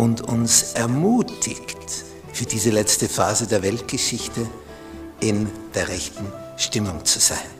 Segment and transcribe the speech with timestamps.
[0.00, 1.76] und uns ermutigt,
[2.32, 4.46] für diese letzte Phase der Weltgeschichte
[5.20, 6.24] in der rechten
[6.56, 7.50] Stimmung zu sein.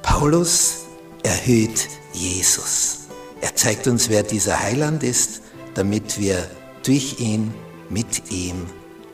[0.00, 0.84] Paulus
[1.24, 2.98] erhöht Jesus.
[3.40, 5.42] Er zeigt uns, wer dieser Heiland ist,
[5.74, 6.48] damit wir
[6.84, 7.52] durch ihn,
[7.88, 8.66] mit ihm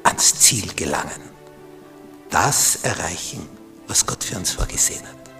[0.03, 1.23] ans Ziel gelangen.
[2.29, 3.49] Das erreichen,
[3.89, 5.30] was Gott für uns vorgesehen hat.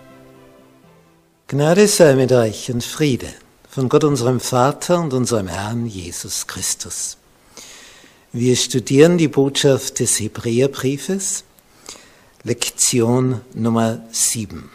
[1.49, 3.29] Gnade sei mit euch und Friede
[3.77, 7.19] von Gott unserem Vater und unserem Herrn Jesus Christus.
[8.33, 11.45] Wir studieren die Botschaft des Hebräerbriefes,
[12.43, 14.71] Lektion Nummer 7.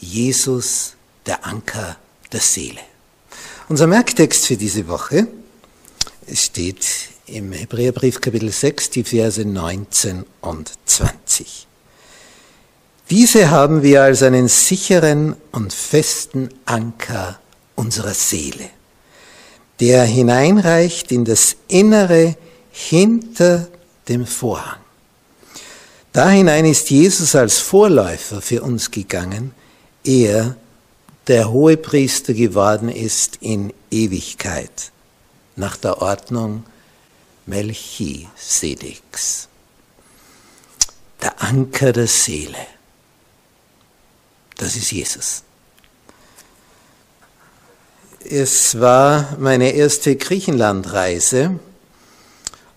[0.00, 1.96] Jesus, der Anker
[2.32, 2.80] der Seele.
[3.68, 5.28] Unser Merktext für diese Woche
[6.34, 6.84] steht
[7.26, 11.68] im Hebräerbrief Kapitel 6, die Verse 19 und 20.
[13.08, 17.38] Diese haben wir als einen sicheren und festen Anker
[17.74, 18.70] unserer Seele,
[19.80, 22.36] der hineinreicht in das Innere
[22.70, 23.68] hinter
[24.08, 24.80] dem Vorhang.
[26.12, 29.54] Da hinein ist Jesus als Vorläufer für uns gegangen,
[30.04, 30.56] er,
[31.26, 34.92] der Hohepriester geworden ist in Ewigkeit,
[35.56, 36.64] nach der Ordnung
[37.46, 39.48] Melchisedeks.
[41.22, 42.66] Der Anker der Seele,
[44.56, 45.44] das ist Jesus.
[48.34, 51.60] Es war meine erste Griechenlandreise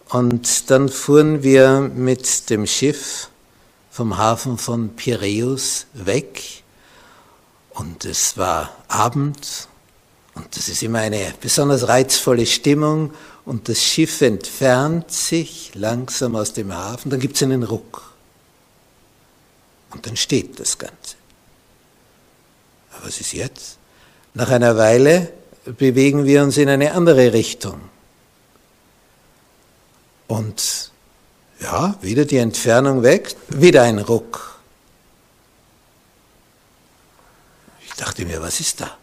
[0.10, 3.30] und dann fuhren wir mit dem Schiff
[3.90, 6.62] vom Hafen von Piräus weg
[7.70, 9.70] und es war Abend
[10.34, 13.14] und das ist immer eine besonders reizvolle Stimmung
[13.46, 18.14] und das Schiff entfernt sich langsam aus dem Hafen, dann gibt es einen Ruck
[19.92, 21.16] und dann steht das Ganze.
[22.92, 23.78] Aber was ist jetzt?
[24.34, 25.32] Nach einer Weile
[25.66, 27.82] bewegen wir uns in eine andere Richtung.
[30.28, 30.92] Und
[31.60, 34.60] ja, wieder die Entfernung weg, wieder ein Ruck.
[37.86, 38.98] Ich dachte mir, was ist da?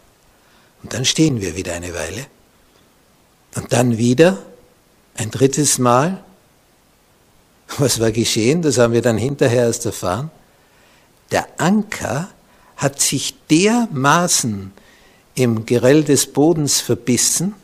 [0.83, 2.27] Und dann stehen wir wieder eine Weile.
[3.55, 4.37] Und dann wieder
[5.15, 6.23] ein drittes Mal.
[7.77, 8.61] Was war geschehen?
[8.61, 10.29] Das haben wir dann hinterher erst erfahren.
[11.31, 12.29] Der Anker
[12.75, 14.73] hat sich dermaßen
[15.35, 17.55] im Geröll des Bodens verbissen,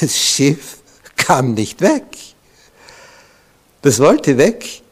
[0.00, 0.78] das Schiff
[1.16, 2.04] kam nicht weg.
[3.82, 4.82] Das wollte weg,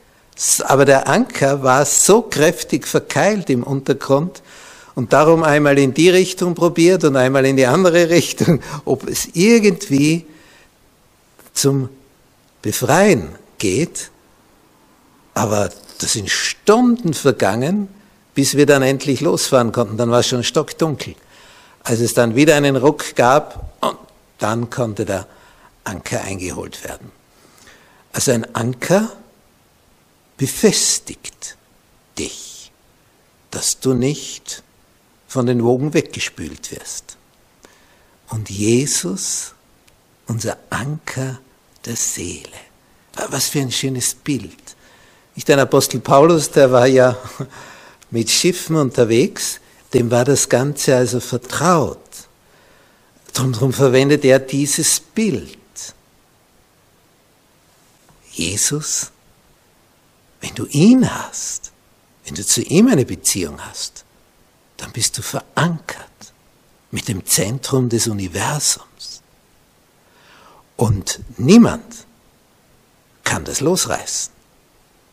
[0.64, 4.42] aber der Anker war so kräftig verkeilt im Untergrund
[4.94, 9.28] und darum einmal in die Richtung probiert und einmal in die andere Richtung, ob es
[9.32, 10.26] irgendwie
[11.54, 11.88] zum
[12.60, 14.10] Befreien geht.
[15.34, 17.88] Aber das sind Stunden vergangen,
[18.34, 19.96] bis wir dann endlich losfahren konnten.
[19.96, 21.14] Dann war es schon stockdunkel.
[21.84, 23.98] Als es dann wieder einen Ruck gab, und
[24.38, 25.26] dann konnte der
[25.84, 27.10] Anker eingeholt werden.
[28.12, 29.10] Also ein Anker
[30.37, 31.56] befestigt
[32.19, 32.71] dich,
[33.50, 34.62] dass du nicht
[35.26, 37.16] von den Wogen weggespült wirst.
[38.28, 39.54] Und Jesus,
[40.26, 41.38] unser Anker
[41.84, 42.48] der Seele.
[43.28, 44.76] Was für ein schönes Bild.
[45.34, 47.16] Nicht ein Apostel Paulus, der war ja
[48.10, 49.60] mit Schiffen unterwegs,
[49.94, 51.98] dem war das Ganze also vertraut.
[53.32, 55.58] Darum verwendet er dieses Bild.
[58.32, 59.10] Jesus,
[60.41, 61.72] wenn du ihn hast,
[62.24, 64.04] wenn du zu ihm eine Beziehung hast,
[64.77, 66.09] dann bist du verankert
[66.91, 69.22] mit dem Zentrum des Universums.
[70.77, 72.06] Und niemand
[73.24, 74.33] kann das losreißen.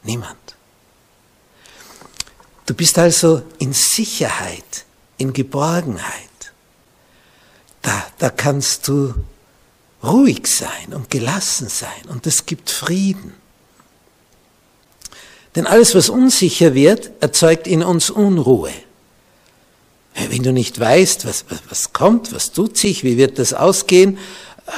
[0.03, 0.55] Niemand.
[2.69, 4.85] Du bist also in Sicherheit,
[5.17, 6.29] in Geborgenheit.
[7.81, 9.15] Da, da kannst du
[10.03, 13.33] ruhig sein und gelassen sein und es gibt Frieden.
[15.55, 18.71] Denn alles, was unsicher wird, erzeugt in uns Unruhe.
[20.29, 24.19] Wenn du nicht weißt, was, was, kommt, was tut sich, wie wird das ausgehen,
[24.67, 24.71] äh,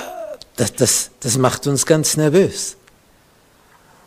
[0.55, 2.77] das, das, das macht uns ganz nervös.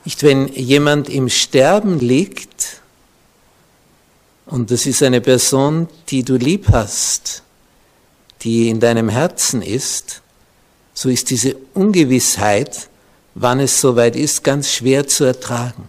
[0.06, 2.80] Nicht, wenn jemand im Sterben liegt,
[4.46, 7.42] und das ist eine Person, die du lieb hast,
[8.42, 10.20] die in deinem Herzen ist,
[10.92, 12.88] so ist diese Ungewissheit,
[13.34, 15.88] wann es soweit ist, ganz schwer zu ertragen.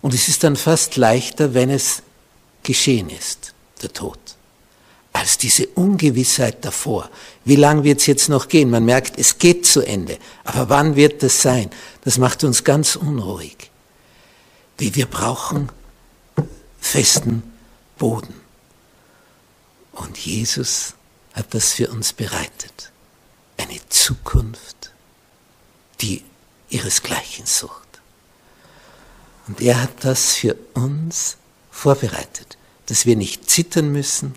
[0.00, 2.02] Und es ist dann fast leichter, wenn es
[2.62, 4.18] geschehen ist, der Tod,
[5.12, 7.10] als diese Ungewissheit davor.
[7.44, 8.70] Wie lang wird es jetzt noch gehen?
[8.70, 10.18] Man merkt, es geht zu Ende.
[10.44, 11.70] Aber wann wird das sein?
[12.04, 13.70] Das macht uns ganz unruhig.
[14.78, 15.68] Wie wir brauchen
[16.80, 17.42] festen
[17.98, 18.40] Boden.
[19.92, 20.94] Und Jesus
[21.32, 22.90] hat das für uns bereitet.
[23.56, 24.92] Eine Zukunft,
[26.00, 26.24] die
[26.68, 28.00] ihresgleichen sucht.
[29.46, 31.36] Und er hat das für uns
[31.70, 32.56] vorbereitet,
[32.86, 34.34] dass wir nicht zittern müssen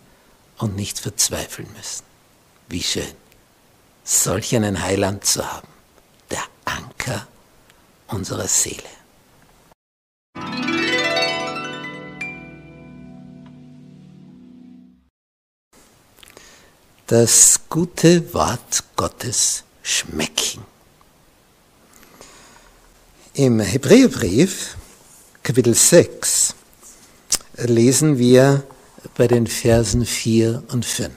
[0.57, 2.03] und nicht verzweifeln müssen.
[2.67, 3.13] Wie schön,
[4.03, 5.67] solch einen Heiland zu haben,
[6.29, 7.27] der Anker
[8.07, 8.96] unserer Seele.
[17.07, 20.65] Das gute Wort Gottes schmecken.
[23.33, 24.75] Im Hebräerbrief,
[25.41, 26.53] Kapitel 6,
[27.59, 28.63] lesen wir
[29.15, 31.11] bei den Versen 4 und 5.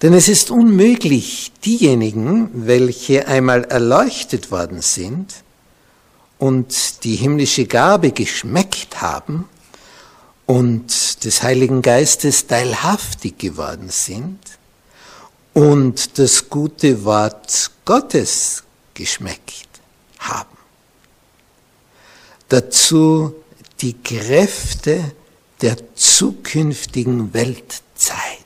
[0.00, 5.34] Denn es ist unmöglich, diejenigen, welche einmal erleuchtet worden sind
[6.38, 9.50] und die himmlische Gabe geschmeckt haben,
[10.46, 14.38] und des Heiligen Geistes teilhaftig geworden sind
[15.54, 18.62] und das gute Wort Gottes
[18.92, 19.68] geschmeckt
[20.18, 20.56] haben.
[22.48, 23.34] Dazu
[23.80, 25.12] die Kräfte
[25.60, 28.44] der zukünftigen Weltzeit.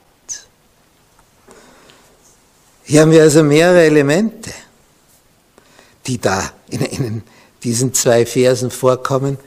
[2.85, 4.51] Hier haben wir also mehrere Elemente,
[6.07, 7.23] die da in, in
[7.63, 9.39] diesen zwei Versen vorkommen,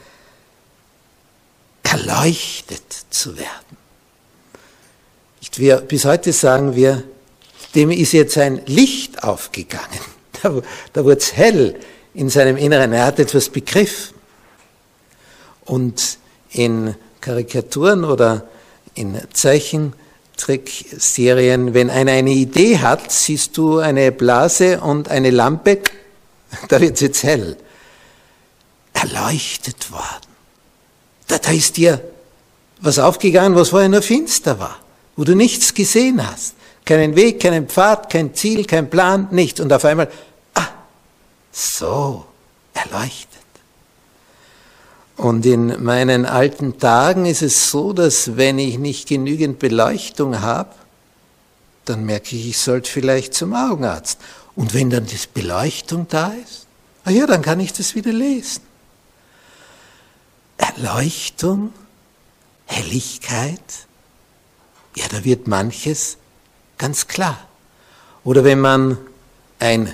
[1.92, 3.78] erleuchtet zu werden.
[5.56, 7.04] Wir, bis heute sagen wir,
[7.76, 10.00] dem ist jetzt ein Licht aufgegangen.
[10.44, 10.60] Da,
[10.94, 11.76] da wurde es hell
[12.16, 12.94] in seinem Inneren.
[12.94, 14.16] Er hat etwas begriffen.
[15.66, 16.18] Und
[16.50, 18.50] in Karikaturen oder
[18.96, 25.82] in Zeichentrickserien, wenn einer eine Idee hat, siehst du eine Blase und eine Lampe,
[26.70, 27.56] da wird es jetzt hell.
[28.94, 30.31] Erleuchtet worden.
[31.32, 32.02] Da, da ist dir
[32.82, 34.80] was aufgegangen, was vorher nur finster war,
[35.16, 36.56] wo du nichts gesehen hast.
[36.84, 39.62] Keinen Weg, keinen Pfad, kein Ziel, kein Plan, nichts.
[39.62, 40.12] Und auf einmal,
[40.56, 40.68] ah,
[41.50, 42.26] so,
[42.74, 43.30] erleuchtet.
[45.16, 50.74] Und in meinen alten Tagen ist es so, dass wenn ich nicht genügend Beleuchtung habe,
[51.86, 54.20] dann merke ich, ich sollte vielleicht zum Augenarzt.
[54.58, 56.66] Und wenn dann die Beleuchtung da ist,
[57.06, 58.71] ah ja, dann kann ich das wieder lesen.
[60.62, 61.74] Erleuchtung,
[62.66, 63.88] Helligkeit,
[64.96, 66.18] ja, da wird manches
[66.78, 67.48] ganz klar.
[68.24, 68.98] Oder wenn man
[69.60, 69.92] ein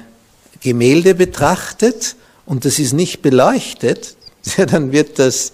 [0.62, 2.16] Gemälde betrachtet
[2.46, 4.16] und das ist nicht beleuchtet,
[4.58, 5.54] ja, dann wird das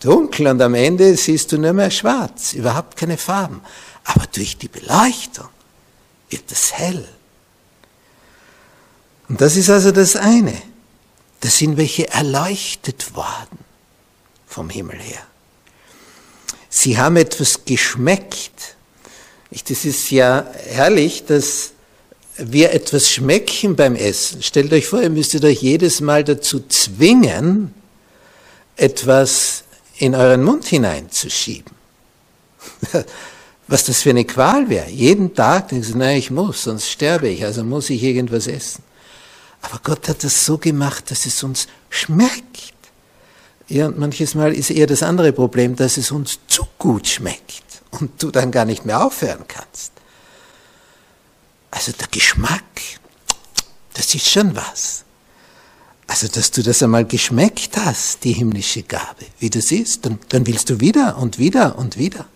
[0.00, 3.60] dunkel und am Ende siehst du nur mehr schwarz, überhaupt keine Farben.
[4.04, 5.48] Aber durch die Beleuchtung
[6.30, 7.06] wird es hell.
[9.28, 10.54] Und das ist also das eine.
[11.40, 13.65] Das sind welche erleuchtet worden
[14.46, 15.22] vom Himmel her.
[16.68, 18.76] Sie haben etwas geschmeckt.
[19.68, 21.72] Das ist ja herrlich, dass
[22.36, 24.42] wir etwas schmecken beim Essen.
[24.42, 27.72] Stellt euch vor, ihr müsstet euch jedes Mal dazu zwingen,
[28.76, 29.64] etwas
[29.98, 31.72] in euren Mund hineinzuschieben.
[33.68, 34.88] Was das für eine Qual wäre.
[34.90, 38.84] Jeden Tag denkst du, nein, ich muss, sonst sterbe ich, also muss ich irgendwas essen.
[39.62, 42.74] Aber Gott hat das so gemacht, dass es uns schmeckt.
[43.68, 47.64] Ja, und manches Mal ist eher das andere Problem, dass es uns zu gut schmeckt
[47.90, 49.92] und du dann gar nicht mehr aufhören kannst.
[51.70, 52.62] Also der Geschmack,
[53.94, 55.04] das ist schon was.
[56.06, 60.46] Also, dass du das einmal geschmeckt hast, die himmlische Gabe, wie das ist, dann, dann
[60.46, 62.26] willst du wieder und wieder und wieder.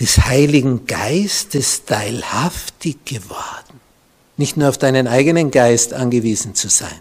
[0.00, 3.80] Des Heiligen Geistes teilhaftig geworden.
[4.38, 6.98] Nicht nur auf deinen eigenen Geist angewiesen zu sein,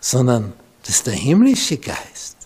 [0.00, 0.52] sondern
[0.84, 2.36] dass der himmlische Geist,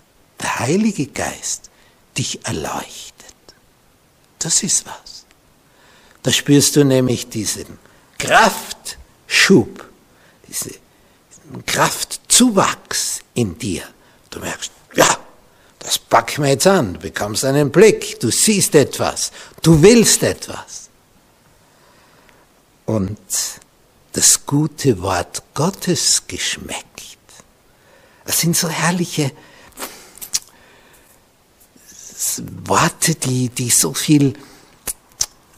[0.41, 1.71] der Heilige Geist
[2.19, 3.35] dich erleuchtet.
[4.39, 5.25] Das ist was.
[6.23, 7.79] Da spürst du nämlich diesen
[8.19, 9.85] Kraftschub,
[10.49, 10.75] diesen
[11.67, 13.83] Kraftzuwachs in dir.
[14.31, 15.19] Du merkst, ja,
[15.79, 16.95] das packen wir jetzt an.
[16.95, 19.33] Du bekommst einen Blick, du siehst etwas,
[19.63, 20.89] du willst etwas.
[22.87, 23.19] Und
[24.13, 27.12] das gute Wort Gottes geschmeckt.
[28.33, 29.31] Das sind so herrliche
[32.65, 34.33] Worte, die, die so viel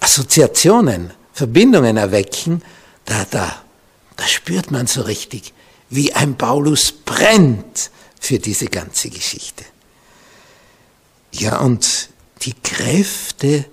[0.00, 2.64] Assoziationen, Verbindungen erwecken,
[3.04, 3.62] da, da,
[4.16, 5.52] da spürt man so richtig,
[5.88, 9.64] wie ein Paulus brennt für diese ganze Geschichte.
[11.30, 12.08] Ja, und
[12.42, 13.66] die Kräfte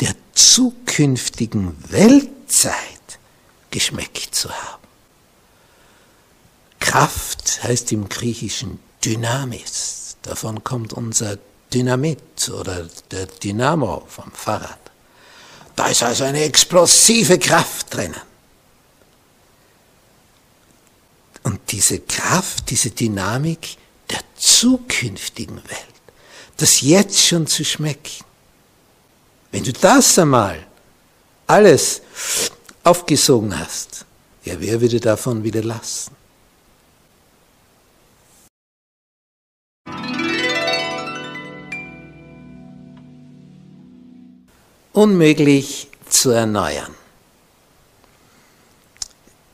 [0.00, 2.72] der zukünftigen Weltzeit
[3.70, 4.81] geschmeckt zu haben.
[6.92, 10.18] Kraft heißt im Griechischen Dynamis.
[10.20, 11.38] Davon kommt unser
[11.72, 14.78] Dynamit oder der Dynamo vom Fahrrad.
[15.74, 18.20] Da ist also eine explosive Kraft drinnen.
[21.44, 23.78] Und diese Kraft, diese Dynamik
[24.10, 26.02] der zukünftigen Welt,
[26.58, 28.22] das jetzt schon zu schmecken.
[29.50, 30.66] Wenn du das einmal
[31.46, 32.02] alles
[32.84, 34.04] aufgesogen hast,
[34.44, 36.21] ja, wer würde davon wieder lassen?
[44.92, 46.94] Unmöglich zu erneuern.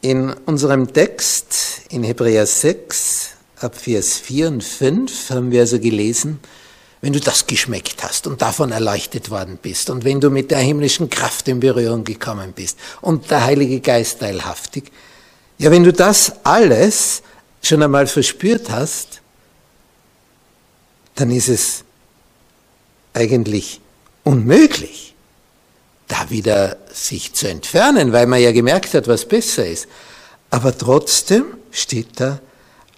[0.00, 3.30] In unserem Text in Hebräer 6
[3.60, 6.40] ab Vers 4 und 5 haben wir also gelesen,
[7.00, 10.58] wenn du das geschmeckt hast und davon erleuchtet worden bist und wenn du mit der
[10.58, 14.90] himmlischen Kraft in Berührung gekommen bist und der Heilige Geist teilhaftig,
[15.58, 17.22] ja, wenn du das alles
[17.62, 19.20] schon einmal verspürt hast,
[21.14, 21.84] dann ist es
[23.12, 23.80] eigentlich
[24.24, 25.14] unmöglich,
[26.30, 29.88] wieder sich zu entfernen, weil man ja gemerkt hat, was besser ist.
[30.50, 32.40] Aber trotzdem steht da,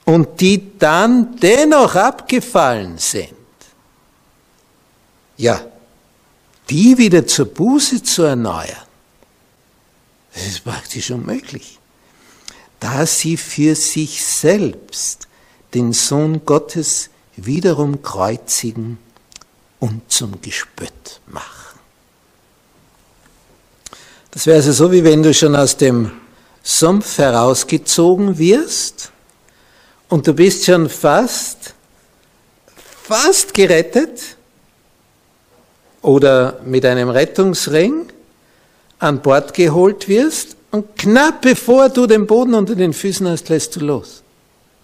[0.05, 3.41] und die dann dennoch abgefallen sind
[5.41, 5.65] ja,
[6.69, 8.87] die wieder zur Buße zu erneuern,
[10.35, 11.79] das ist praktisch unmöglich.
[12.79, 15.29] Da sie für sich selbst
[15.75, 18.99] den Sohn Gottes wiederum kreuzigen
[19.79, 21.60] und zum Gespött machen.
[24.31, 26.13] Das wäre also so, wie wenn du schon aus dem
[26.63, 29.11] Sumpf herausgezogen wirst
[30.09, 31.75] und du bist schon fast,
[33.03, 34.37] fast gerettet
[36.03, 38.07] oder mit einem Rettungsring
[38.99, 43.75] an Bord geholt wirst und knapp bevor du den Boden unter den Füßen hast, lässt
[43.75, 44.23] du los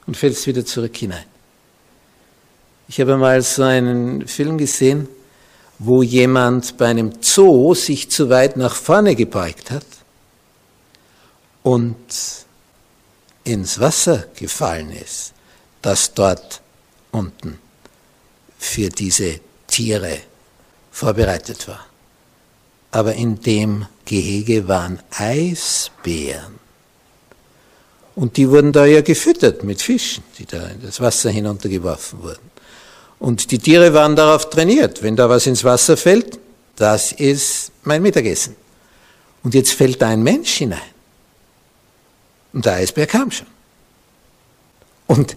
[0.06, 1.24] und fällst wieder zurück hinein.
[2.88, 5.08] Ich habe mal so einen Film gesehen,
[5.78, 9.86] wo jemand bei einem Zoo sich zu weit nach vorne gebeugt hat
[11.62, 11.96] und
[13.44, 15.32] ins Wasser gefallen ist,
[15.82, 16.60] das dort
[17.12, 17.58] unten
[18.58, 20.18] für diese Tiere
[20.90, 21.86] vorbereitet war.
[22.90, 26.58] Aber in dem Gehege waren Eisbären.
[28.14, 32.50] Und die wurden da ja gefüttert mit Fischen, die da in das Wasser hinuntergeworfen wurden.
[33.18, 36.38] Und die Tiere waren darauf trainiert, wenn da was ins Wasser fällt,
[36.76, 38.54] das ist mein Mittagessen.
[39.42, 40.80] Und jetzt fällt da ein Mensch hinein.
[42.52, 43.46] Und der Eisbär kam schon.
[45.06, 45.34] Und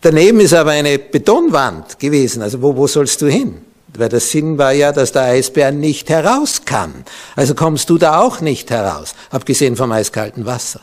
[0.00, 2.42] daneben ist aber eine Betonwand gewesen.
[2.42, 3.62] Also wo, wo sollst du hin?
[3.94, 7.04] Weil der Sinn war ja, dass der Eisbär nicht heraus kann.
[7.34, 10.80] Also kommst du da auch nicht heraus, abgesehen vom eiskalten Wasser.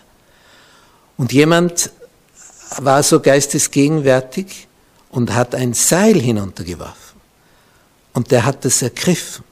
[1.18, 1.92] Und jemand
[2.80, 4.68] war so geistesgegenwärtig
[5.14, 7.22] und hat ein Seil hinuntergeworfen.
[8.14, 9.44] Und der hat das ergriffen.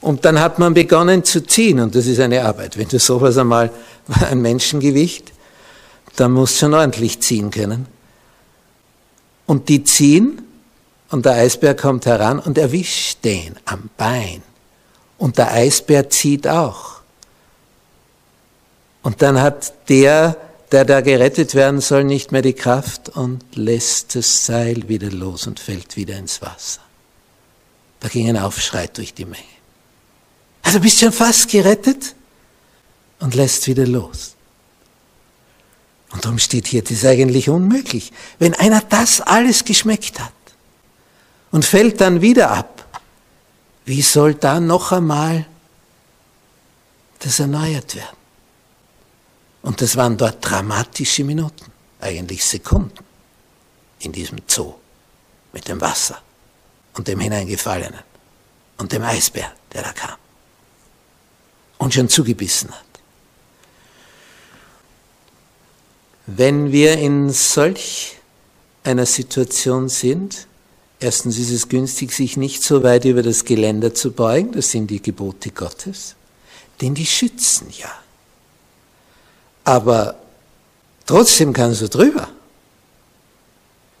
[0.00, 2.76] Und dann hat man begonnen zu ziehen, und das ist eine Arbeit.
[2.76, 3.70] Wenn du sowas einmal,
[4.30, 5.32] ein Menschengewicht,
[6.16, 7.86] dann musst du schon ordentlich ziehen können.
[9.46, 10.42] Und die ziehen,
[11.10, 14.42] und der Eisbär kommt heran und erwischt den am Bein.
[15.18, 16.96] Und der Eisbär zieht auch.
[19.02, 20.36] Und dann hat der,
[20.84, 25.46] der da gerettet werden soll, nicht mehr die Kraft und lässt das Seil wieder los
[25.46, 26.80] und fällt wieder ins Wasser.
[28.00, 29.44] Da ging ein Aufschrei durch die Menge.
[30.62, 32.14] Also bist schon fast gerettet
[33.20, 34.34] und lässt wieder los.
[36.12, 38.12] Und darum steht hier, das ist eigentlich unmöglich.
[38.38, 40.32] Wenn einer das alles geschmeckt hat,
[41.50, 42.84] und fällt dann wieder ab.
[43.86, 45.46] Wie soll da noch einmal
[47.20, 48.16] das erneuert werden?
[49.66, 53.04] Und das waren dort dramatische Minuten, eigentlich Sekunden
[53.98, 54.74] in diesem Zoo
[55.52, 56.22] mit dem Wasser
[56.94, 57.98] und dem Hineingefallenen
[58.78, 60.16] und dem Eisbär, der da kam
[61.78, 62.84] und schon zugebissen hat.
[66.26, 68.18] Wenn wir in solch
[68.84, 70.46] einer Situation sind,
[70.98, 74.90] Erstens ist es günstig, sich nicht so weit über das Geländer zu beugen, das sind
[74.90, 76.14] die Gebote Gottes,
[76.80, 77.92] denn die schützen ja.
[79.66, 80.14] Aber
[81.06, 82.28] trotzdem kannst du drüber.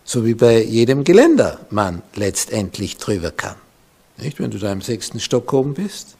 [0.04, 3.56] So wie bei jedem Geländer man letztendlich drüber kann.
[4.16, 6.14] Nicht, wenn du da im sechsten Stock oben bist,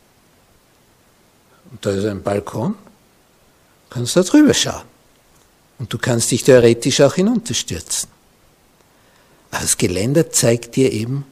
[1.70, 2.74] Und da ist ein Balkon,
[3.88, 4.82] kannst da drüber schauen.
[5.78, 8.08] Und du kannst dich theoretisch auch hinunterstürzen.
[9.52, 11.24] Aber das Geländer zeigt dir eben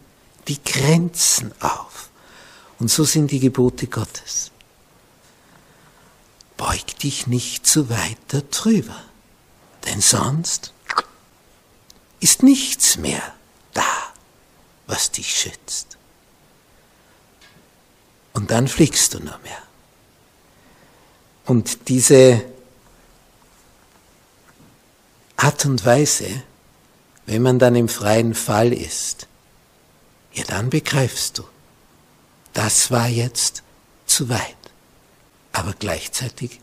[0.47, 2.11] die Grenzen auf.
[2.78, 4.52] Und so sind die Gebote Gottes.
[6.56, 9.02] Beug dich nicht zu weit darüber,
[9.84, 10.73] denn sonst
[12.20, 13.23] ist nichts mehr
[13.73, 13.84] da,
[14.87, 15.99] was dich schützt.
[18.32, 19.62] Und dann fliegst du nur mehr.
[21.44, 22.44] Und diese
[25.37, 26.42] Art und Weise,
[27.26, 29.26] wenn man dann im freien Fall ist,
[30.32, 31.44] ja dann begreifst du,
[32.52, 33.62] das war jetzt
[34.06, 34.56] zu weit,
[35.54, 36.61] aber gleichzeitig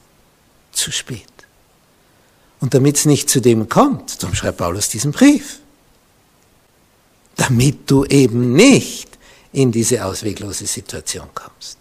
[0.71, 1.25] zu spät.
[2.59, 5.59] Und damit es nicht zu dem kommt, darum schreibt Paulus diesen Brief,
[7.37, 9.17] damit du eben nicht
[9.53, 11.77] in diese ausweglose Situation kommst.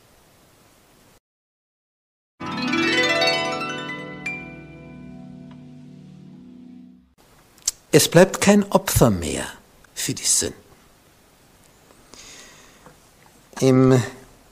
[7.92, 9.46] Es bleibt kein Opfer mehr
[9.94, 10.58] für die Sünden.
[13.58, 14.00] Im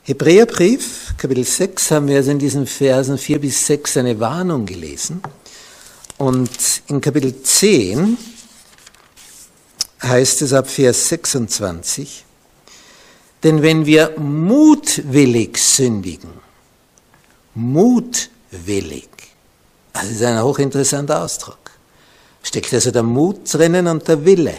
[0.08, 5.20] Hebräerbrief, Kapitel 6, haben wir also in diesen Versen 4 bis 6 eine Warnung gelesen.
[6.16, 6.48] Und
[6.86, 8.16] in Kapitel 10
[10.02, 12.24] heißt es ab Vers 26,
[13.44, 16.30] denn wenn wir mutwillig sündigen,
[17.54, 19.10] mutwillig,
[19.92, 21.70] das ist ein hochinteressanter Ausdruck,
[22.42, 24.54] steckt also der Mut drinnen und der Wille.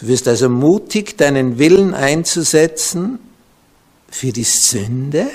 [0.00, 3.29] Du wirst also mutig, deinen Willen einzusetzen
[4.10, 5.30] für die Sünde.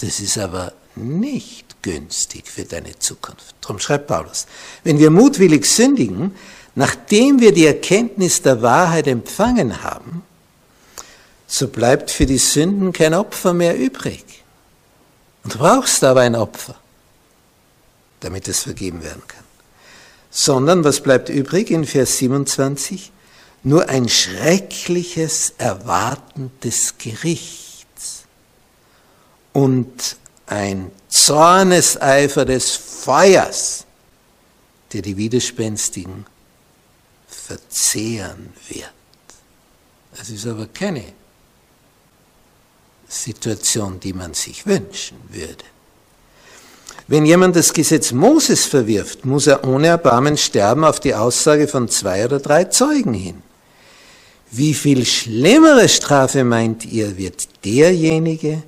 [0.00, 3.54] Das ist aber nicht günstig für deine Zukunft.
[3.60, 4.46] Darum schreibt Paulus,
[4.84, 6.34] wenn wir mutwillig sündigen,
[6.74, 10.22] nachdem wir die Erkenntnis der Wahrheit empfangen haben,
[11.46, 14.24] so bleibt für die Sünden kein Opfer mehr übrig.
[15.44, 16.74] Und du brauchst aber ein Opfer,
[18.20, 19.44] damit es vergeben werden kann.
[20.30, 23.12] Sondern was bleibt übrig in Vers 27?
[23.64, 28.24] Nur ein schreckliches Erwarten des Gerichts
[29.54, 33.86] und ein Zorneseifer des Feuers,
[34.92, 36.26] der die Widerspenstigen
[37.26, 38.90] verzehren wird.
[40.20, 41.04] Es ist aber keine
[43.08, 45.64] Situation, die man sich wünschen würde.
[47.06, 51.88] Wenn jemand das Gesetz Moses verwirft, muss er ohne Erbarmen sterben auf die Aussage von
[51.88, 53.42] zwei oder drei Zeugen hin.
[54.56, 58.62] Wie viel schlimmere Strafe meint ihr, wird derjenige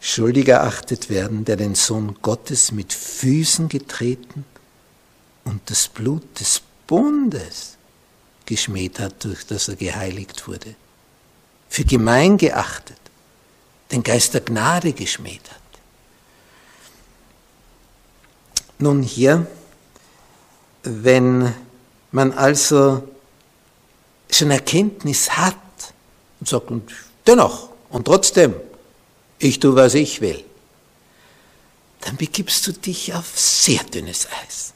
[0.00, 4.44] schuldig erachtet werden, der den Sohn Gottes mit Füßen getreten
[5.44, 7.76] und das Blut des Bundes
[8.44, 10.74] geschmäht hat, durch das er geheiligt wurde,
[11.68, 12.98] für gemein geachtet,
[13.92, 15.60] den Geist der Gnade geschmäht hat.
[18.80, 19.46] Nun hier,
[20.82, 21.54] wenn
[22.12, 23.08] man also
[24.30, 25.56] schon Erkenntnis hat
[26.40, 26.92] und sagt, und
[27.26, 28.54] dennoch und trotzdem,
[29.38, 30.44] ich tue, was ich will,
[32.00, 34.72] dann begibst du dich auf sehr dünnes Eis.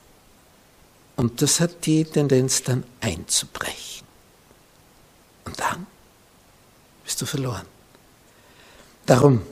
[1.16, 4.06] Und das hat die Tendenz dann einzubrechen.
[5.44, 5.86] Und dann
[7.04, 7.66] bist du verloren.
[9.06, 9.42] Darum,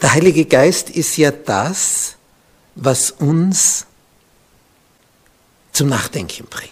[0.00, 2.16] der Heilige Geist ist ja das,
[2.74, 3.86] was uns
[5.82, 6.70] zum Nachdenken bringt.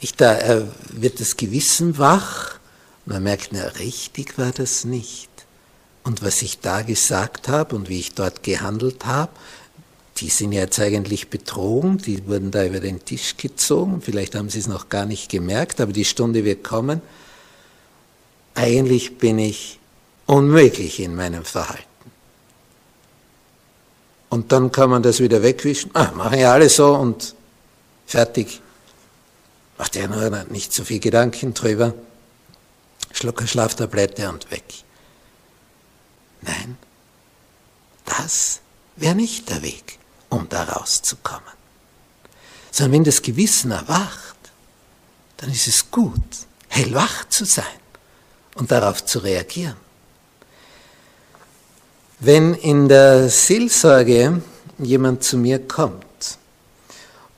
[0.00, 2.58] Ich, da äh, wird das Gewissen wach,
[3.06, 5.30] man merkt, na, richtig war das nicht.
[6.04, 9.32] Und was ich da gesagt habe und wie ich dort gehandelt habe,
[10.18, 14.58] die sind jetzt eigentlich betrogen, die wurden da über den Tisch gezogen, vielleicht haben sie
[14.58, 17.00] es noch gar nicht gemerkt, aber die Stunde wird kommen.
[18.54, 19.78] Eigentlich bin ich
[20.26, 21.89] unmöglich in meinem Verhalten.
[24.30, 25.90] Und dann kann man das wieder wegwischen.
[25.94, 27.34] Ah, machen ja alle so und
[28.06, 28.62] fertig.
[29.76, 31.92] Macht ja nur nicht so viel Gedanken drüber.
[33.12, 34.64] Schlucker Schlaftablette und weg.
[36.42, 36.78] Nein,
[38.04, 38.60] das
[38.96, 41.42] wäre nicht der Weg, um da rauszukommen.
[42.70, 44.36] Sondern wenn das Gewissen erwacht,
[45.38, 46.22] dann ist es gut,
[46.68, 47.64] hellwach zu sein
[48.54, 49.76] und darauf zu reagieren.
[52.22, 54.42] Wenn in der Seelsorge
[54.78, 56.04] jemand zu mir kommt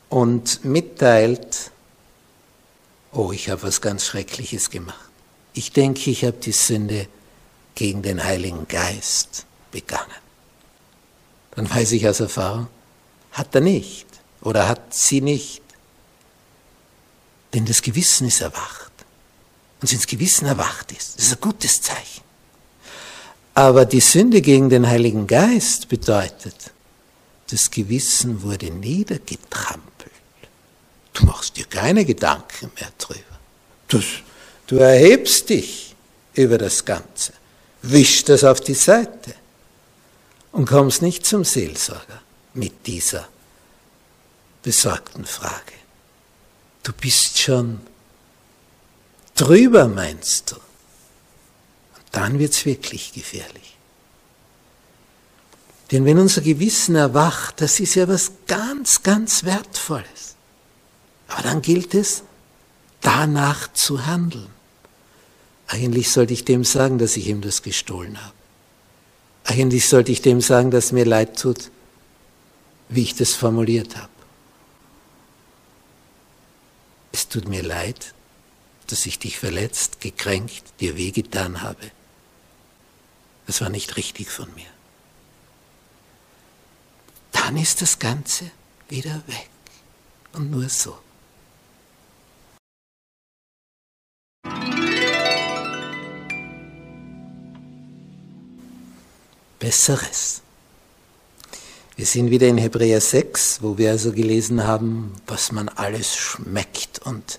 [0.08, 1.70] und mitteilt,
[3.12, 4.98] oh, ich habe was ganz Schreckliches gemacht.
[5.52, 7.06] Ich denke, ich habe die Sünde
[7.76, 10.10] gegen den Heiligen Geist begangen.
[11.52, 12.66] Dann weiß ich aus Erfahrung,
[13.30, 14.08] hat er nicht
[14.40, 15.62] oder hat sie nicht.
[17.54, 18.90] Denn das Gewissen ist erwacht.
[19.80, 22.31] Und wenn das Gewissen erwacht ist, das ist ein gutes Zeichen.
[23.54, 26.72] Aber die Sünde gegen den Heiligen Geist bedeutet,
[27.50, 30.10] das Gewissen wurde niedergetrampelt.
[31.12, 33.20] Du machst dir keine Gedanken mehr drüber.
[33.88, 34.04] Das,
[34.66, 35.94] du erhebst dich
[36.34, 37.34] über das Ganze,
[37.82, 39.34] wischst das auf die Seite
[40.52, 42.22] und kommst nicht zum Seelsorger
[42.54, 43.28] mit dieser
[44.62, 45.74] besorgten Frage.
[46.82, 47.80] Du bist schon
[49.34, 50.56] drüber, meinst du?
[52.12, 53.76] Dann wird's wirklich gefährlich.
[55.90, 60.36] Denn wenn unser Gewissen erwacht, das ist ja was ganz, ganz Wertvolles.
[61.28, 62.22] Aber dann gilt es,
[63.00, 64.48] danach zu handeln.
[65.66, 68.34] Eigentlich sollte ich dem sagen, dass ich ihm das gestohlen habe.
[69.44, 71.70] Eigentlich sollte ich dem sagen, dass mir leid tut,
[72.88, 74.08] wie ich das formuliert habe.
[77.10, 78.14] Es tut mir leid,
[78.86, 81.90] dass ich dich verletzt, gekränkt, dir wehgetan habe.
[83.52, 84.64] Das war nicht richtig von mir.
[87.32, 88.50] Dann ist das Ganze
[88.88, 89.50] wieder weg.
[90.32, 90.98] Und nur so.
[99.58, 100.40] Besseres.
[101.96, 107.00] Wir sind wieder in Hebräer 6, wo wir also gelesen haben, was man alles schmeckt
[107.00, 107.38] und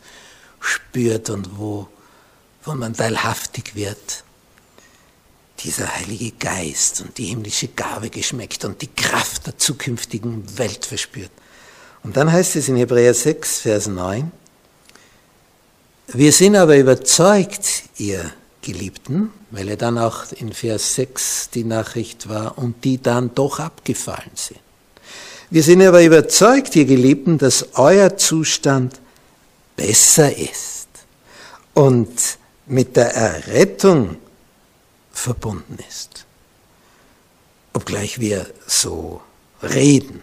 [0.60, 1.88] spürt und wo,
[2.64, 4.23] wo man teilhaftig wird.
[5.64, 11.32] Dieser Heilige Geist und die himmlische Gabe geschmeckt und die Kraft der zukünftigen Welt verspürt.
[12.04, 14.32] Und dann heißt es in Hebräer 6, Vers 9,
[16.08, 22.28] wir sind aber überzeugt, ihr Geliebten, weil er dann auch in Vers 6 die Nachricht
[22.28, 24.60] war, und die dann doch abgefallen sind.
[25.50, 29.00] Wir sind aber überzeugt, ihr Geliebten, dass euer Zustand
[29.76, 30.88] besser ist
[31.74, 32.10] und
[32.66, 34.18] mit der Errettung
[35.14, 36.26] verbunden ist.
[37.72, 39.22] Obgleich wir so
[39.62, 40.22] reden.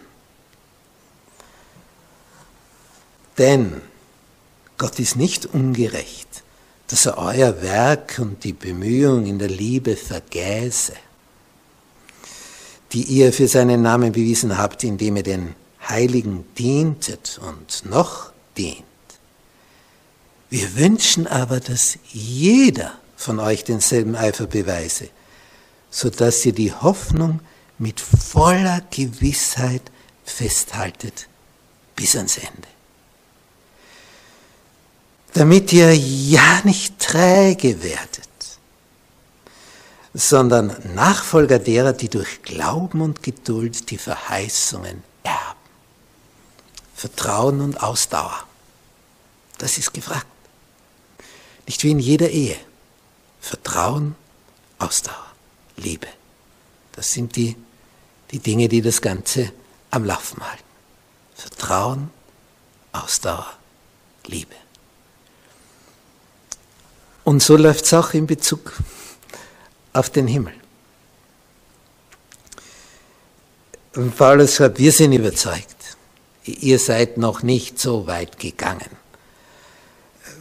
[3.39, 3.81] Denn
[4.77, 6.43] Gott ist nicht ungerecht
[6.91, 10.93] dass er euer Werk und die Bemühung in der Liebe vergäße,
[12.91, 15.55] die ihr für seinen Namen bewiesen habt, indem ihr den
[15.87, 18.83] Heiligen dientet und noch dient.
[20.49, 25.09] Wir wünschen aber, dass jeder von euch denselben Eifer beweise,
[25.89, 27.39] so dass ihr die Hoffnung
[27.77, 29.83] mit voller Gewissheit
[30.23, 31.27] festhaltet
[31.95, 32.67] bis ans Ende
[35.33, 38.27] damit ihr ja nicht träge werdet,
[40.13, 45.59] sondern Nachfolger derer, die durch Glauben und Geduld die Verheißungen erben.
[46.95, 48.43] Vertrauen und Ausdauer,
[49.57, 50.27] das ist gefragt.
[51.65, 52.57] Nicht wie in jeder Ehe.
[53.41, 54.15] Vertrauen,
[54.79, 55.33] Ausdauer,
[55.75, 56.07] Liebe.
[56.93, 57.57] Das sind die,
[58.31, 59.51] die Dinge, die das Ganze
[59.89, 60.63] am Laufen halten.
[61.35, 62.11] Vertrauen,
[62.93, 63.51] Ausdauer,
[64.27, 64.55] Liebe.
[67.23, 68.73] Und so läuft es auch in Bezug
[69.93, 70.53] auf den Himmel.
[73.95, 75.97] Und Paulus schreibt, wir sind überzeugt,
[76.45, 78.89] ihr seid noch nicht so weit gegangen,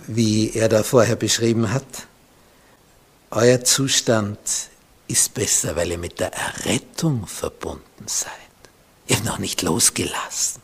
[0.07, 1.85] wie er da vorher beschrieben hat.
[3.31, 4.39] Euer Zustand
[5.07, 8.31] ist besser, weil ihr mit der Errettung verbunden seid.
[9.07, 10.61] Ihr habt noch nicht losgelassen,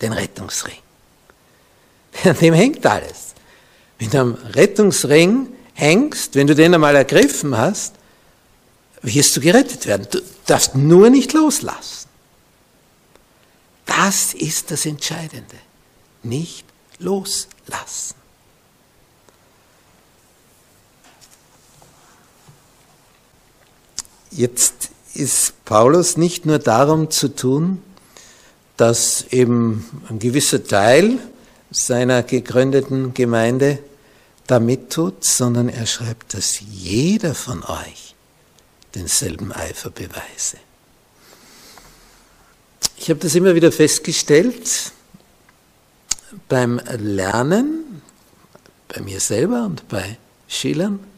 [0.00, 0.78] den Rettungsring.
[2.24, 3.34] An dem hängt alles.
[3.98, 7.94] Wenn du am Rettungsring hängst, wenn du den einmal ergriffen hast,
[9.02, 10.06] wirst du gerettet werden.
[10.10, 12.08] Du darfst nur nicht loslassen.
[13.84, 15.56] Das ist das Entscheidende.
[16.22, 16.64] Nicht
[16.98, 18.14] loslassen.
[24.36, 27.82] Jetzt ist Paulus nicht nur darum zu tun,
[28.76, 31.18] dass eben ein gewisser Teil
[31.70, 33.78] seiner gegründeten Gemeinde
[34.46, 38.14] damit tut, sondern er schreibt, dass jeder von euch
[38.94, 40.58] denselben Eifer beweise.
[42.98, 44.92] Ich habe das immer wieder festgestellt
[46.48, 48.02] beim Lernen,
[48.88, 51.15] bei mir selber und bei Schülern.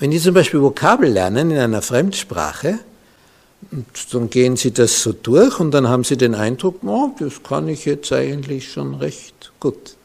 [0.00, 2.78] Wenn die zum Beispiel Vokabel lernen in einer Fremdsprache,
[4.12, 7.68] dann gehen sie das so durch und dann haben sie den Eindruck, oh, das kann
[7.68, 9.96] ich jetzt eigentlich schon recht gut.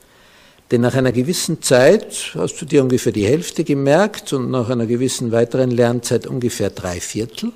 [0.69, 4.85] Denn nach einer gewissen Zeit hast du dir ungefähr die Hälfte gemerkt und nach einer
[4.85, 7.53] gewissen weiteren Lernzeit ungefähr drei Viertel.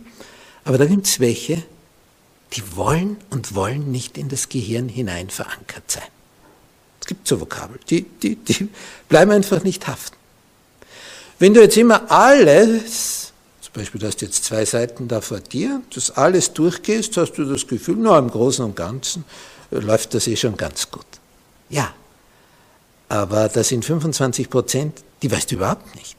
[0.63, 1.61] Aber da gibt es welche,
[2.53, 6.07] die wollen und wollen nicht in das Gehirn hinein verankert sein.
[7.05, 8.69] gibt so Vokabeln, die, die, die
[9.09, 10.18] bleiben einfach nicht haften.
[11.39, 15.81] Wenn du jetzt immer alles, zum Beispiel, du hast jetzt zwei Seiten da vor dir,
[15.93, 19.23] das alles durchgehst, hast du das Gefühl, nur im Großen und Ganzen
[19.71, 21.05] äh, läuft das eh schon ganz gut.
[21.69, 21.93] Ja,
[23.07, 26.15] aber das sind 25 Prozent, die weißt du überhaupt nicht.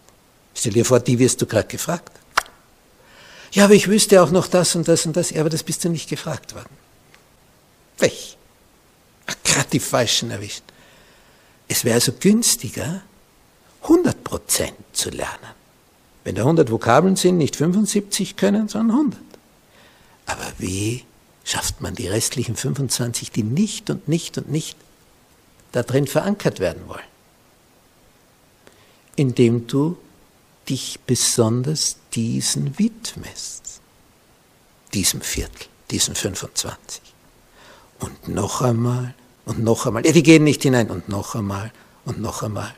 [0.54, 2.12] Stell dir vor, die wirst du gerade gefragt.
[3.52, 5.34] Ja, aber ich wüsste auch noch das und das und das.
[5.34, 6.76] Aber das bist du nicht gefragt worden.
[7.98, 8.36] Weg.
[9.44, 10.62] Gerade die Falschen erwischt.
[11.68, 13.02] Es wäre also günstiger,
[13.82, 15.54] 100 Prozent zu lernen.
[16.24, 19.20] Wenn da 100 Vokabeln sind, nicht 75 können, sondern 100.
[20.26, 21.04] Aber wie
[21.44, 24.76] schafft man die restlichen 25, die nicht und nicht und nicht
[25.72, 27.00] da drin verankert werden wollen?
[29.16, 29.96] Indem du
[30.68, 33.80] dich besonders diesen widmest,
[34.94, 37.02] diesem Viertel, diesen 25.
[37.98, 39.14] Und noch einmal
[39.44, 40.06] und noch einmal.
[40.06, 41.72] Ja, die gehen nicht hinein und noch einmal
[42.04, 42.72] und noch einmal.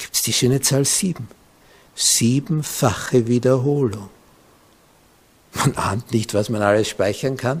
[0.00, 1.28] Gibt es die schöne Zahl sieben.
[1.94, 4.08] Siebenfache Wiederholung.
[5.52, 7.60] Man ahnt nicht, was man alles speichern kann,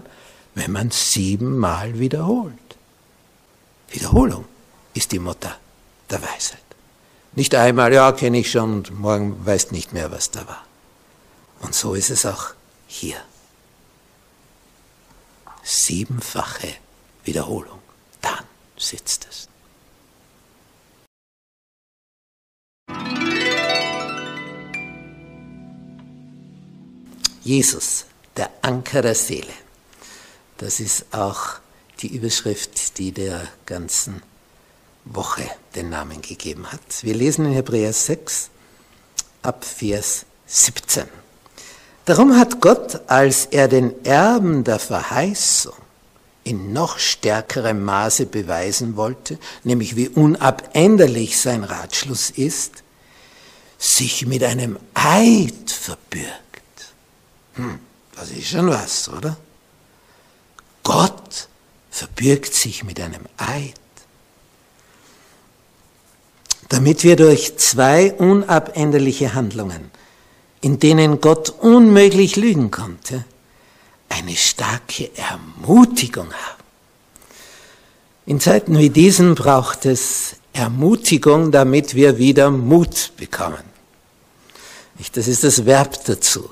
[0.54, 2.54] wenn man siebenmal wiederholt.
[3.90, 4.46] Wiederholung
[4.94, 5.54] ist die Mutter
[6.08, 6.62] der Weisheit.
[7.34, 10.64] Nicht einmal, ja, kenne ich schon und morgen weißt nicht mehr, was da war.
[11.60, 12.54] Und so ist es auch
[12.86, 13.16] hier.
[15.62, 16.68] Siebenfache
[17.24, 17.80] Wiederholung.
[18.22, 18.44] Dann
[18.78, 19.49] sitzt es.
[27.50, 28.04] Jesus,
[28.36, 29.52] der Anker der Seele.
[30.58, 31.54] Das ist auch
[31.98, 34.22] die Überschrift, die der ganzen
[35.04, 35.42] Woche
[35.74, 37.02] den Namen gegeben hat.
[37.02, 38.50] Wir lesen in Hebräer 6
[39.42, 41.08] ab Vers 17.
[42.04, 45.74] Darum hat Gott, als er den Erben der Verheißung
[46.44, 52.84] in noch stärkerem Maße beweisen wollte, nämlich wie unabänderlich sein Ratschluss ist,
[53.76, 56.49] sich mit einem Eid verbürgt.
[57.62, 57.78] Hm,
[58.16, 59.36] das ist schon was, oder?
[60.82, 61.48] Gott
[61.90, 63.80] verbürgt sich mit einem Eid
[66.70, 69.90] damit wir durch zwei unabänderliche Handlungen,
[70.60, 73.24] in denen Gott unmöglich lügen konnte,
[74.08, 76.62] eine starke Ermutigung haben.
[78.24, 83.64] In Zeiten wie diesen braucht es Ermutigung, damit wir wieder Mut bekommen.
[85.14, 86.50] Das ist das Verb dazu.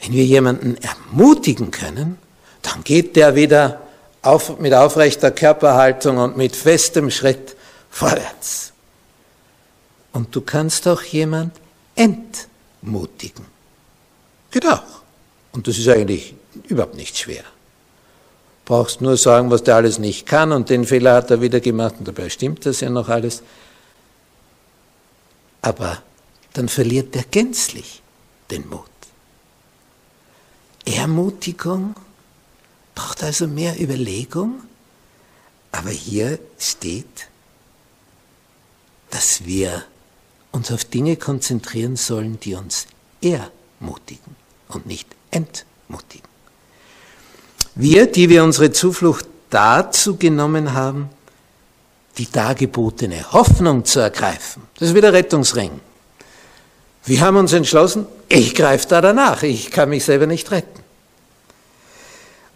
[0.00, 2.18] Wenn wir jemanden ermutigen können,
[2.62, 3.80] dann geht der wieder
[4.22, 7.56] auf, mit aufrechter Körperhaltung und mit festem Schritt
[7.90, 8.72] vorwärts.
[10.12, 11.52] Und du kannst auch jemand
[11.94, 13.46] entmutigen.
[14.50, 14.82] Geht auch.
[15.52, 16.34] Und das ist eigentlich
[16.68, 17.44] überhaupt nicht schwer.
[18.64, 21.94] Brauchst nur sagen, was der alles nicht kann und den Fehler hat er wieder gemacht
[21.98, 23.42] und dabei stimmt das ja noch alles.
[25.62, 26.02] Aber
[26.52, 28.02] dann verliert er gänzlich
[28.50, 28.97] den Mut.
[30.96, 31.94] Ermutigung
[32.94, 34.62] braucht also mehr Überlegung,
[35.72, 37.28] aber hier steht,
[39.10, 39.84] dass wir
[40.52, 42.86] uns auf Dinge konzentrieren sollen, die uns
[43.22, 44.36] ermutigen
[44.68, 46.28] und nicht entmutigen.
[47.74, 51.10] Wir, die wir unsere Zuflucht dazu genommen haben,
[52.16, 55.80] die dargebotene Hoffnung zu ergreifen, das ist wie der Rettungsring.
[57.04, 60.77] Wir haben uns entschlossen, ich greife da danach, ich kann mich selber nicht retten.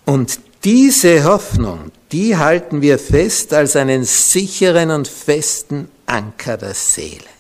[0.04, 7.32] Und diese Hoffnung, die halten wir fest als einen sicheren und festen Anker der Seele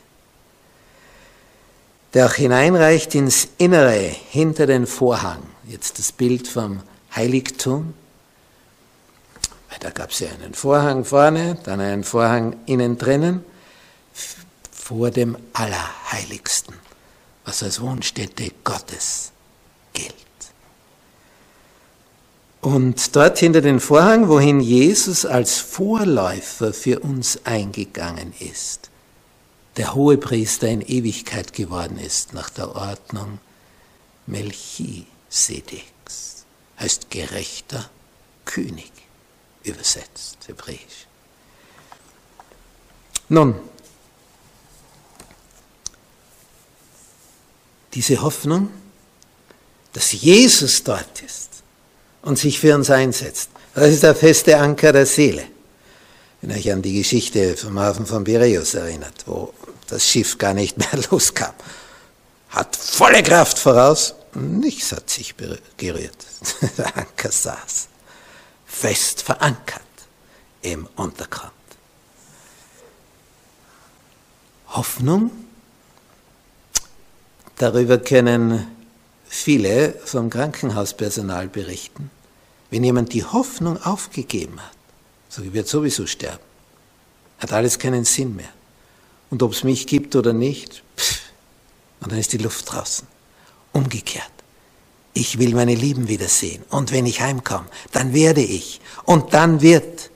[2.14, 5.42] der auch hineinreicht ins Innere, hinter den Vorhang.
[5.66, 6.82] Jetzt das Bild vom
[7.14, 7.94] Heiligtum.
[9.80, 13.44] Da gab es ja einen Vorhang vorne, dann einen Vorhang innen drinnen,
[14.70, 16.74] vor dem Allerheiligsten,
[17.44, 19.32] was als Wohnstätte Gottes
[19.92, 20.14] gilt.
[22.62, 28.88] Und dort hinter den Vorhang, wohin Jesus als Vorläufer für uns eingegangen ist,
[29.76, 33.40] der Hohepriester in Ewigkeit geworden ist nach der Ordnung
[34.28, 35.82] Melchisedeks.
[36.78, 37.90] Heißt gerechter
[38.44, 38.92] König,
[39.64, 41.08] übersetzt hebräisch.
[43.28, 43.56] Nun,
[47.94, 48.68] diese Hoffnung,
[49.94, 51.51] dass Jesus dort ist
[52.22, 55.44] und sich für uns einsetzt, das ist der feste Anker der Seele.
[56.40, 59.52] Wenn ihr euch an die Geschichte vom Hafen von Piräus erinnert, wo
[59.88, 61.54] das Schiff gar nicht mehr loskam.
[62.50, 65.34] Hat volle Kraft voraus, nichts hat sich
[65.76, 66.16] gerührt.
[66.76, 67.88] Der Anker saß,
[68.66, 69.82] fest verankert
[70.62, 71.52] im Untergrund.
[74.68, 75.30] Hoffnung,
[77.56, 78.66] darüber können
[79.32, 82.10] viele vom Krankenhauspersonal berichten.
[82.70, 84.76] Wenn jemand die Hoffnung aufgegeben hat,
[85.30, 86.44] so wird sowieso sterben,
[87.38, 88.52] hat alles keinen Sinn mehr.
[89.30, 91.22] Und ob es mich gibt oder nicht, pff,
[92.00, 93.08] und dann ist die Luft draußen.
[93.72, 94.30] Umgekehrt.
[95.14, 96.62] Ich will meine Lieben wiedersehen.
[96.68, 98.82] Und wenn ich heimkomme, dann werde ich.
[99.04, 100.10] Und dann wird,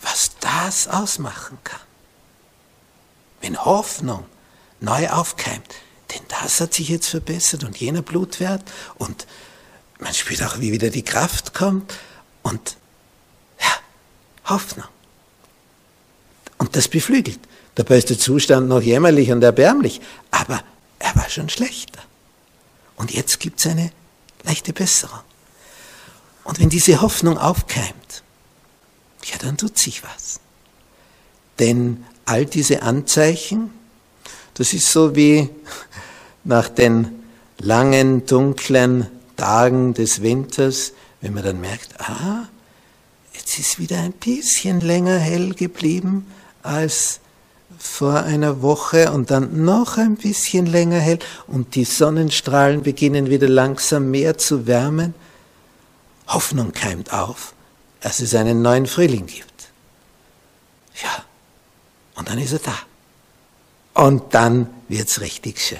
[0.00, 1.80] was das ausmachen kann.
[3.40, 4.24] Wenn Hoffnung
[4.80, 5.74] neu aufkeimt,
[6.14, 8.62] denn das hat sich jetzt verbessert und jener Blutwert
[8.96, 9.26] und
[9.98, 11.94] man spürt auch, wie wieder die Kraft kommt
[12.42, 12.76] und
[13.60, 14.86] ja, Hoffnung.
[16.58, 17.40] Und das beflügelt.
[17.74, 20.00] Dabei ist der Zustand noch jämmerlich und erbärmlich,
[20.30, 20.62] aber
[20.98, 22.00] er war schon schlechter.
[22.96, 23.90] Und jetzt gibt es eine
[24.44, 25.20] leichte Besserung.
[26.44, 28.22] Und wenn diese Hoffnung aufkeimt,
[29.24, 30.40] ja, dann tut sich was.
[31.58, 33.70] Denn all diese Anzeichen,
[34.54, 35.48] das ist so wie
[36.44, 37.22] nach den
[37.58, 42.48] langen, dunklen Tagen des Winters, wenn man dann merkt, ah,
[43.32, 46.26] jetzt ist wieder ein bisschen länger hell geblieben
[46.62, 47.20] als
[47.78, 53.48] vor einer Woche und dann noch ein bisschen länger hell und die Sonnenstrahlen beginnen wieder
[53.48, 55.14] langsam mehr zu wärmen.
[56.28, 57.54] Hoffnung keimt auf,
[58.00, 59.68] dass es einen neuen Frühling gibt.
[61.02, 61.24] Ja,
[62.14, 62.78] und dann ist er da.
[64.02, 65.78] Und dann wird's richtig schön.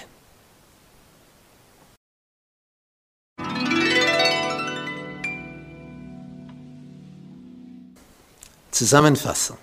[8.74, 9.56] Zusammenfassung.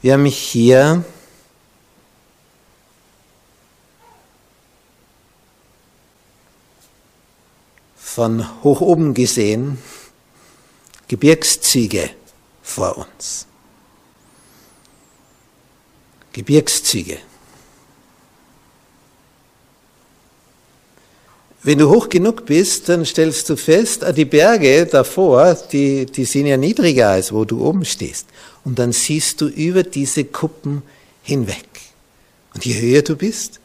[0.00, 1.04] Wir haben hier
[7.96, 9.78] von hoch oben gesehen
[11.08, 12.08] Gebirgszüge
[12.62, 13.46] vor uns.
[16.32, 17.18] Gebirgszüge.
[21.62, 26.24] Wenn du hoch genug bist, dann stellst du fest, ah, die Berge davor, die, die
[26.24, 28.26] sind ja niedriger als wo du oben stehst.
[28.64, 30.82] Und dann siehst du über diese Kuppen
[31.22, 31.66] hinweg.
[32.54, 33.60] Und je höher du bist,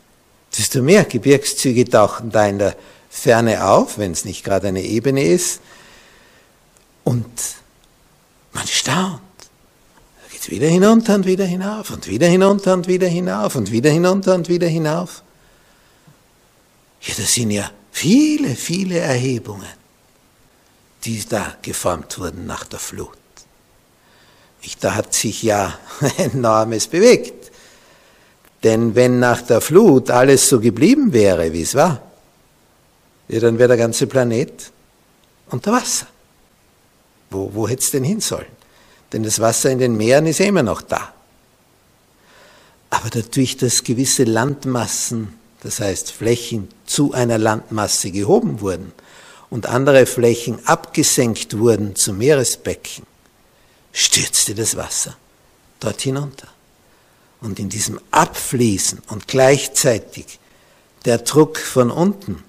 [0.57, 2.75] desto mehr Gebirgszüge tauchen da in der
[3.09, 5.61] Ferne auf, wenn es nicht gerade eine Ebene ist.
[7.03, 7.25] Und
[8.53, 9.21] man staunt.
[9.39, 13.71] Da geht es wieder hinunter und wieder hinauf und wieder hinunter und wieder hinauf und
[13.71, 15.21] wieder hinunter und wieder hinauf.
[17.01, 19.65] Ja, das sind ja viele, viele Erhebungen,
[21.05, 23.17] die da geformt wurden nach der Flut.
[24.81, 25.77] Da hat sich ja
[26.17, 27.51] enormes bewegt.
[28.63, 32.01] Denn wenn nach der Flut alles so geblieben wäre, wie es war,
[33.27, 34.71] ja, dann wäre der ganze Planet
[35.49, 36.07] unter Wasser.
[37.29, 38.45] Wo, wo hätte es denn hin sollen?
[39.11, 41.13] Denn das Wasser in den Meeren ist immer noch da.
[42.89, 48.91] Aber dadurch, dass gewisse Landmassen das heißt Flächen zu einer Landmasse gehoben wurden
[49.49, 53.05] und andere Flächen abgesenkt wurden zum Meeresbecken,
[53.93, 55.15] stürzte das Wasser
[55.79, 56.47] dort hinunter.
[57.39, 60.39] Und in diesem Abfließen und gleichzeitig
[61.05, 62.43] der Druck von unten,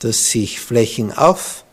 [0.00, 1.64] dass sich Flächen aufwölbten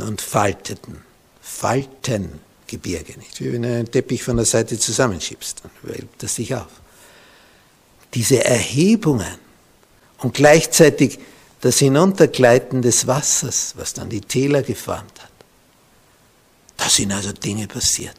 [0.00, 1.02] und falteten,
[1.42, 3.40] Faltengebirge, nicht?
[3.40, 6.68] Wie wenn du einen Teppich von der Seite zusammenschiebst, dann wölbt er sich auf
[8.14, 9.38] diese Erhebungen
[10.18, 11.18] und gleichzeitig
[11.60, 15.30] das Hinuntergleiten des Wassers, was dann die Täler geformt hat.
[16.76, 18.16] Da sind also Dinge passiert.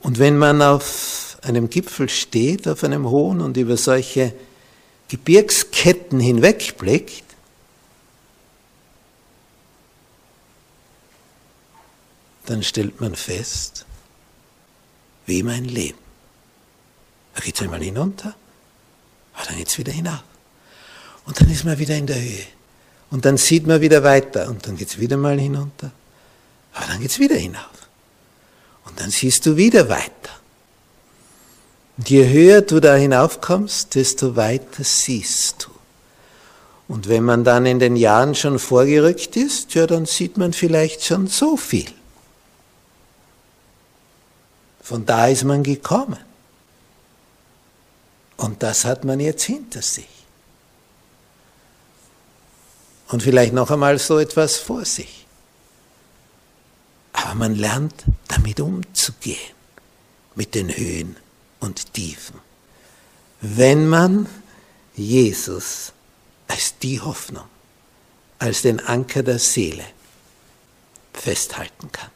[0.00, 4.32] Und wenn man auf einem Gipfel steht, auf einem hohen und über solche
[5.08, 7.24] Gebirgsketten hinwegblickt,
[12.46, 13.86] dann stellt man fest,
[15.26, 15.98] wie mein Leben.
[17.34, 18.34] Da geht es einmal hinunter
[19.40, 20.22] aber dann geht es wieder hinauf.
[21.24, 22.44] Und dann ist man wieder in der Höhe.
[23.10, 24.48] Und dann sieht man wieder weiter.
[24.48, 25.90] Und dann geht es wieder mal hinunter.
[26.74, 27.88] Aber dann geht es wieder hinauf.
[28.84, 30.10] Und dann siehst du wieder weiter.
[31.96, 35.70] Und je höher du da hinaufkommst, desto weiter siehst du.
[36.92, 41.04] Und wenn man dann in den Jahren schon vorgerückt ist, ja, dann sieht man vielleicht
[41.04, 41.90] schon so viel.
[44.82, 46.18] Von da ist man gekommen.
[48.40, 50.08] Und das hat man jetzt hinter sich.
[53.08, 55.26] Und vielleicht noch einmal so etwas vor sich.
[57.12, 59.54] Aber man lernt damit umzugehen,
[60.36, 61.16] mit den Höhen
[61.58, 62.40] und Tiefen.
[63.42, 64.26] Wenn man
[64.96, 65.92] Jesus
[66.48, 67.44] als die Hoffnung,
[68.38, 69.84] als den Anker der Seele
[71.12, 72.10] festhalten kann.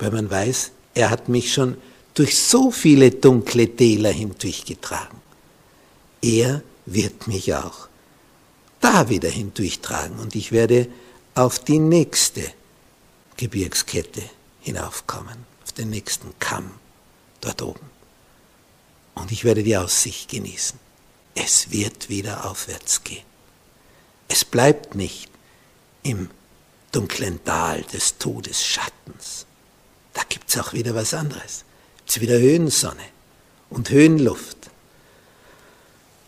[0.00, 1.76] weil man weiß, er hat mich schon
[2.18, 5.20] durch so viele dunkle Täler hindurchgetragen.
[6.20, 7.86] Er wird mich auch
[8.80, 10.88] da wieder hindurchtragen und ich werde
[11.36, 12.42] auf die nächste
[13.36, 14.22] Gebirgskette
[14.60, 16.72] hinaufkommen, auf den nächsten Kamm
[17.40, 17.88] dort oben.
[19.14, 20.80] Und ich werde die Aussicht genießen.
[21.36, 23.22] Es wird wieder aufwärts gehen.
[24.26, 25.30] Es bleibt nicht
[26.02, 26.30] im
[26.90, 29.46] dunklen Tal des Todesschattens.
[30.14, 31.64] Da gibt es auch wieder was anderes.
[32.08, 33.04] Es ist wieder Höhensonne
[33.68, 34.70] und Höhenluft.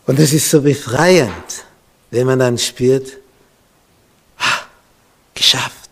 [0.05, 1.65] Und es ist so befreiend,
[2.11, 3.17] wenn man dann spürt,
[4.37, 4.59] ah,
[5.33, 5.89] geschafft,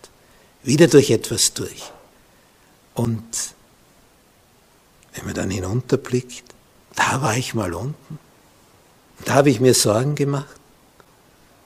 [0.61, 1.91] wieder durch etwas durch.
[2.93, 3.25] Und
[5.13, 6.43] wenn man dann hinunterblickt,
[6.95, 8.19] da war ich mal unten.
[9.25, 10.55] Da habe ich mir Sorgen gemacht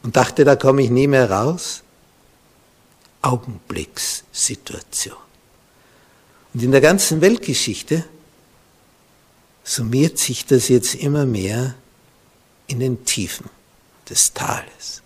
[0.01, 1.83] und dachte, da komme ich nie mehr raus.
[3.21, 5.22] Augenblickssituation.
[6.53, 8.05] Und in der ganzen Weltgeschichte
[9.63, 11.75] summiert sich das jetzt immer mehr
[12.67, 13.49] in den Tiefen
[14.09, 15.01] des Tales.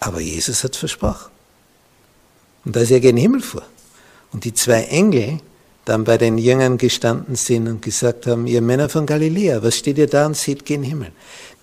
[0.00, 1.30] Aber Jesus hat versprochen.
[2.64, 3.64] Und dass er gen Himmel fuhr
[4.32, 5.38] und die zwei Engel
[5.84, 9.98] dann bei den Jüngern gestanden sind und gesagt haben, ihr Männer von Galiläa, was steht
[9.98, 11.10] ihr da und seht gen Himmel?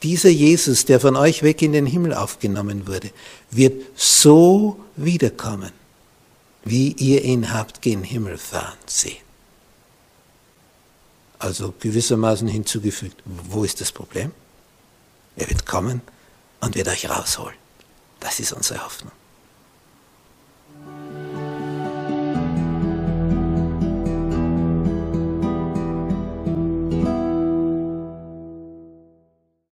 [0.03, 3.11] Dieser Jesus, der von euch weg in den Himmel aufgenommen wurde,
[3.51, 5.71] wird so wiederkommen,
[6.69, 9.23] wie ihr ihn habt gen Himmel fahren sehen.
[11.39, 14.31] Also gewissermaßen hinzugefügt, wo ist das Problem?
[15.35, 16.01] Er wird kommen
[16.59, 17.55] und wird euch rausholen.
[18.19, 19.13] Das ist unsere Hoffnung.